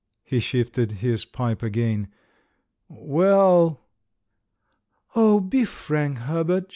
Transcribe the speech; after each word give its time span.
He 0.23 0.39
shifted 0.39 0.97
the 0.99 1.25
pipe 1.31 1.61
again. 1.61 2.07
*'WelI" 2.91 3.77
*'Oh, 5.15 5.39
be 5.39 5.63
frank, 5.63 6.17
Herbert!" 6.17 6.65